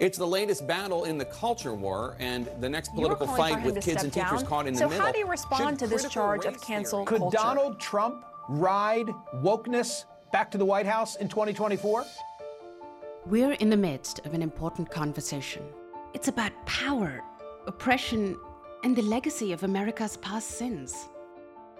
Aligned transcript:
It's 0.00 0.18
the 0.18 0.26
latest 0.26 0.66
battle 0.66 1.04
in 1.04 1.18
the 1.18 1.24
culture 1.24 1.72
war 1.72 2.16
and 2.18 2.50
the 2.58 2.68
next 2.68 2.92
political 2.94 3.28
fight 3.28 3.62
with 3.64 3.76
kids 3.76 4.00
step 4.00 4.02
and 4.02 4.12
teachers 4.12 4.40
down. 4.40 4.46
caught 4.46 4.66
in 4.66 4.74
so 4.74 4.84
the 4.84 4.88
middle. 4.90 4.98
So 4.98 5.06
how 5.06 5.12
do 5.12 5.18
you 5.20 5.26
respond 5.28 5.78
Should 5.78 5.88
to 5.90 5.94
this 5.94 6.08
charge 6.08 6.46
of 6.46 6.60
cancel 6.60 7.06
theory- 7.06 7.06
Could 7.06 7.18
culture? 7.20 7.36
Donald 7.36 7.78
Trump 7.78 8.24
ride 8.48 9.06
wokeness 9.36 10.04
back 10.32 10.50
to 10.50 10.58
the 10.58 10.64
White 10.64 10.86
House 10.86 11.14
in 11.14 11.28
2024? 11.28 12.04
We're 13.26 13.52
in 13.52 13.70
the 13.70 13.76
midst 13.76 14.18
of 14.26 14.34
an 14.34 14.42
important 14.42 14.90
conversation. 14.90 15.62
It's 16.12 16.26
about 16.26 16.50
power, 16.66 17.22
oppression, 17.68 18.36
and 18.82 18.96
the 18.96 19.02
legacy 19.02 19.52
of 19.52 19.62
America's 19.62 20.16
past 20.16 20.50
sins. 20.58 21.08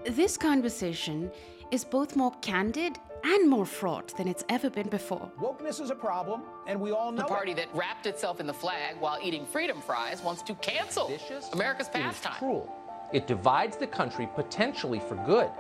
This 0.07 0.37
conversation 0.37 1.33
is 1.75 1.83
both 1.85 2.15
more 2.15 2.31
candid 2.41 2.97
and 3.25 3.51
more 3.51 3.67
fraught 3.67 4.17
than 4.17 4.29
it's 4.29 4.45
ever 4.49 4.71
been 4.71 4.89
before. 4.89 5.29
Wokeness 5.41 5.81
is 5.81 5.91
a 5.91 5.95
problem, 5.95 6.43
and 6.69 6.81
we 6.81 6.93
all 6.93 7.11
know 7.11 7.23
The 7.23 7.29
party 7.29 7.51
it. 7.51 7.57
that 7.57 7.69
wrapped 7.75 8.07
itself 8.07 8.39
in 8.39 8.47
the 8.47 8.55
flag 8.55 8.95
while 9.01 9.19
eating 9.21 9.45
freedom 9.45 9.81
fries 9.81 10.23
wants 10.23 10.41
to 10.43 10.55
cancel 10.57 11.09
Vicious, 11.09 11.51
America's 11.53 11.89
it 11.89 11.97
is 11.99 12.03
pastime. 12.05 12.35
cruel. 12.39 12.73
It 13.13 13.27
divides 13.27 13.77
the 13.77 13.89
country 13.89 14.29
potentially 14.37 15.01
for 15.01 15.17
good. 15.27 15.51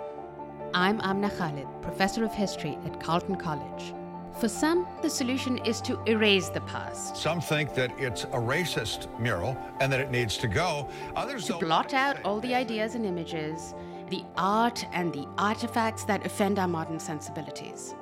I'm 0.72 1.00
Amna 1.02 1.30
Khalid, 1.30 1.66
professor 1.82 2.24
of 2.24 2.32
history 2.32 2.78
at 2.86 3.00
Carleton 3.00 3.34
College. 3.34 3.92
For 4.38 4.48
some, 4.48 4.86
the 5.02 5.10
solution 5.10 5.58
is 5.58 5.80
to 5.82 6.00
erase 6.06 6.48
the 6.48 6.60
past, 6.60 7.16
Some 7.16 7.40
think 7.40 7.74
that 7.74 7.90
it's 7.98 8.22
a 8.24 8.38
racist 8.54 9.08
mural 9.18 9.56
and 9.80 9.92
that 9.92 9.98
it 9.98 10.10
needs 10.12 10.36
to 10.38 10.46
go. 10.46 10.88
Others 11.16 11.46
to 11.46 11.58
blot 11.58 11.92
out 11.92 12.16
all 12.24 12.38
the 12.40 12.54
ideas 12.54 12.94
and 12.94 13.04
images, 13.04 13.74
the 14.14 14.24
art 14.36 14.86
and 14.92 15.12
the 15.12 15.26
artifacts 15.38 16.04
that 16.04 16.24
offend 16.24 16.56
our 16.60 16.68
modern 16.68 17.00
sensibilities. 17.00 17.96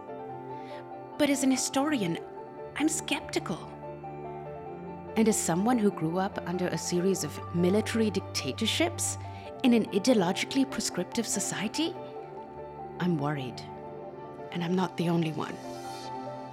But 1.16 1.30
as 1.30 1.42
an 1.42 1.50
historian, 1.50 2.18
I'm 2.76 2.88
skeptical. 2.88 3.58
And 5.16 5.26
as 5.26 5.38
someone 5.38 5.78
who 5.78 5.90
grew 5.90 6.18
up 6.18 6.38
under 6.46 6.66
a 6.68 6.76
series 6.76 7.24
of 7.24 7.40
military 7.54 8.10
dictatorships 8.10 9.16
in 9.62 9.72
an 9.72 9.86
ideologically 9.86 10.70
prescriptive 10.70 11.26
society, 11.26 11.94
I'm 13.00 13.16
worried. 13.16 13.62
And 14.50 14.62
I'm 14.62 14.74
not 14.74 14.94
the 14.98 15.08
only 15.08 15.32
one. 15.32 15.56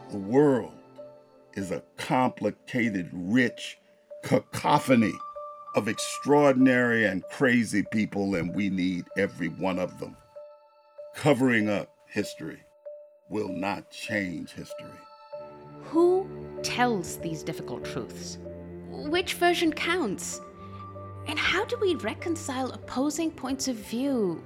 The 0.10 0.20
world 0.20 0.72
is 1.56 1.72
a 1.72 1.84
complicated, 1.98 3.10
rich 3.12 3.78
cacophony 4.24 5.14
of 5.76 5.88
extraordinary 5.88 7.06
and 7.06 7.24
crazy 7.32 7.84
people, 7.92 8.36
and 8.36 8.56
we 8.56 8.70
need 8.70 9.06
every 9.18 9.50
one 9.50 9.80
of 9.80 10.00
them. 10.00 10.16
Covering 11.16 11.70
up 11.70 11.90
history 12.08 12.60
will 13.30 13.50
not 13.50 13.90
change 13.92 14.52
history. 14.52 14.88
Who 15.84 16.28
tells 16.64 17.18
these 17.18 17.44
difficult 17.44 17.86
truths? 17.86 18.38
Which 18.90 19.36
version 19.36 19.72
counts? 19.72 20.42
And 21.28 21.38
how 21.38 21.66
do 21.66 21.78
we 21.80 21.96
reconcile 21.96 22.72
opposing 22.72 23.32
points 23.32 23.68
of 23.68 23.76
view 23.76 24.44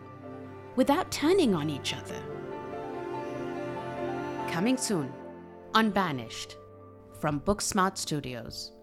without 0.76 1.12
turning 1.12 1.56
on 1.56 1.70
each 1.70 1.94
other? 1.94 2.22
Coming 4.50 4.78
soon, 4.78 5.12
Unbanished, 5.76 6.58
from 7.20 7.40
Booksmart 7.40 7.98
Studios. 7.98 8.74